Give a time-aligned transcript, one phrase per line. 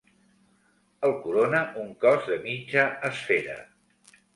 [1.09, 3.65] El corona un cos de mitja esfera.